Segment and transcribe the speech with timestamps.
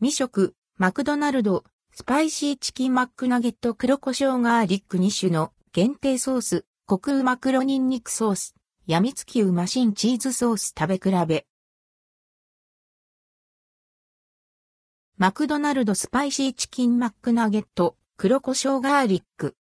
[0.00, 8.54] 実食、マクドナルド、スパイシーチキンマックナゲット黒胡椒ガーリック2種の限定ソース、コクうま黒ニンニクソース、
[8.86, 11.46] やみつきうま辛チーズソース食べ比べ。
[15.16, 19.56] マクドナルドスパイシーチキンマックナゲット黒胡椒ガーリック。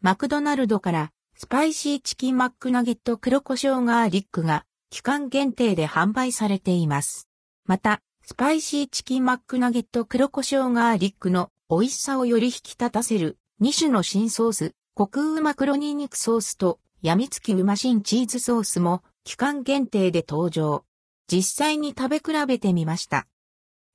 [0.00, 7.28] マクドナルドからスパイシーチキンマックナゲット黒胡椒ガーリックが期間限定で販売されています。
[7.66, 20.86] また、スパイシーチキンマックナゲット黒胡椒ガーリックの美味しさをより引き立たせる2種の新ソース、コクうま黒ニンニクソースとやみつきうま辛チーズソースも期間限定で登場。
[21.30, 23.26] 実際に食べ比べてみました。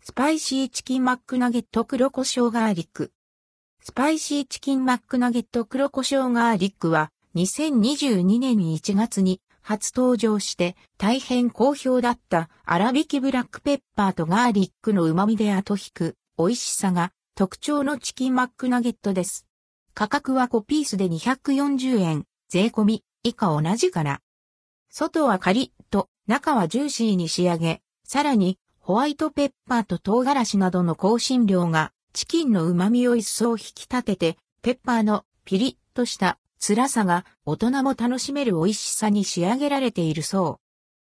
[0.03, 3.11] スパイシーチキンマックナゲット黒胡椒ガーリック。
[3.81, 19.45] スパイシーチキンマックナゲット黒胡椒ガーリックは2022年1月に初登場して大変好評だった粗挽きブラックペッパーとガーリックの旨味で後引く美味しさが特徴のチキンマックナゲットです。
[19.94, 24.21] 価格は5ピースで240円、税込み以下同じから。
[24.89, 40.69] 外はカリッと中はジューシーに仕上げ、さらにホワイトペッパーと唐辛子などの香辛料がチキンの旨味を一層引き立てて、ペッパーのピリッとした辛さが大人も楽しめる美味しさに仕上げられているそう。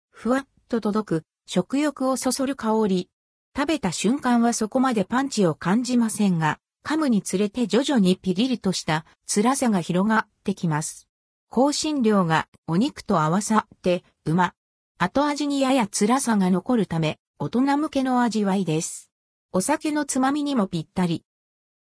[0.10, 3.10] ふわっと届く食欲をそそる香り。
[3.56, 11.08] 食べた瞬間はそこまでパンチを感じませんが、噛むにつれて徐々にピリリとした辛さが広がってきます。
[11.50, 14.54] 香辛料がお肉と合わさってうま。
[14.98, 19.12] 後味にやや辛さが残るため、大人向けの味わいです。
[19.52, 21.24] お酒のつまみにもぴったり。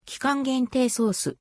[0.04, 1.36] 期間限定ソース。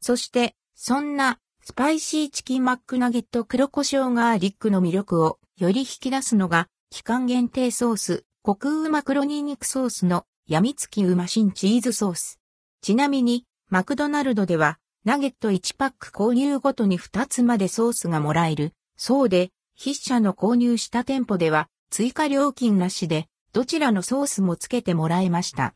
[0.00, 12.40] そして、そんなスパイシーチキンマックナゲット黒胡椒ガーリックの魅力をより引き出すのが期間限定ソース、コクうま黒ニンニクソースのやみつきうましんチーズソース。
[12.82, 18.74] ちなみに、マクドナルドではナゲット1パック購入ごとに2つまでソースがもらえる。
[18.98, 25.74] そうで、筆者の購入した店舗では追加料金なしでどちらのソースもつけてもらえました。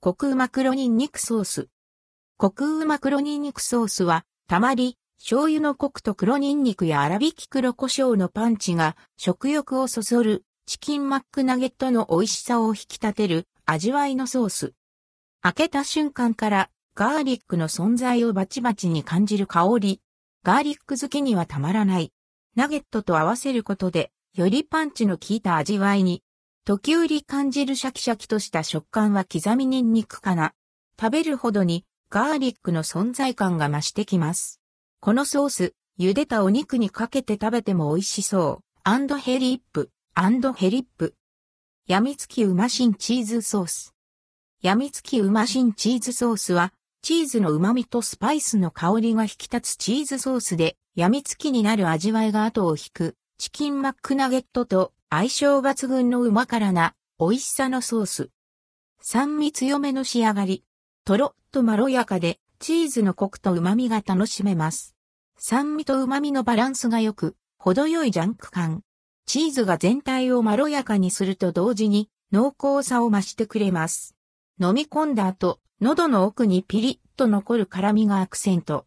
[0.00, 1.68] コクうま黒ニンニクソース。
[2.36, 14.74] コクうま黒ニンニクソースは、たまり、醤油のコクと黒ニンニクや粗挽き黒胡椒のパンチが食欲をそそるチキンマックナゲットの美味しさを引き立てる味わいのソース。
[15.42, 20.00] 開けた瞬間からガーリックの存在をバチバチに感じる香り。
[20.42, 22.12] ガーリック好きにはたまらない。
[22.56, 26.24] ナゲットと合わせることで、よりパンチの効いた味わいに。
[26.64, 30.52] 時折感じるシャキシャキとした食感は刻みニンニクかな。
[31.00, 34.60] 食べるほどにガーリックの存在感が増してきます。
[35.00, 38.64] このソース、茹でたお肉にかけて食べても美味しそう。
[38.82, 41.14] and hellip、and hellip。
[41.86, 43.94] やみつきうましんチーズソース。
[44.62, 46.72] やみつきうましんチーズソースは、
[47.02, 58.30] チーズの旨味とスパイスの香りが引き立つチーズソースで、やみつきになる味わいが後を引く、チキンマックナゲットと相性抜群のうま辛な、美味しさのソース。
[59.00, 60.64] 酸味強めの仕上がり。
[61.04, 64.96] とろとまろやかで、チーズのコクと旨味が楽しめます。
[65.38, 68.82] 酸味と旨味のバランスが良く、程よいジャンク感。
[69.24, 74.16] チーズが全体をまろやかにすると同時に濃厚さを増してくれます。
[74.60, 78.86] 飲み込んだ後、喉の奥にピリッと残る辛みがアクセント。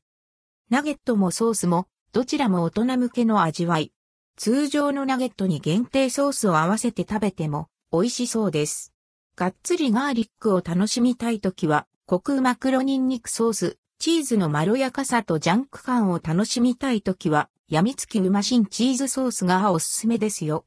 [0.70, 3.94] ナゲットもソースも、どちらも大人向けの味わい。
[4.36, 8.92] 通常のナゲットに限定ソースを合わせて食べても美味しそうです。
[9.38, 20.64] がっつりガーリックを楽しみたいときは、コクうま黒ニンニクソース、チーズのまろやかさとジャンク感を楽しみたいときは、やみつきうましんチーズソースがおすすめですよ。